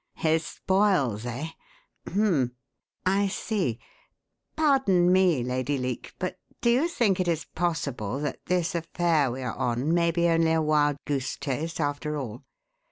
[0.15, 1.49] "His spoils, eh?
[2.07, 2.55] H'm!
[3.05, 3.77] I see!
[4.55, 9.43] Pardon me, Lady Leake, but do you think it is possible that this affair we
[9.43, 12.41] are on may be only a wild goose chase after all?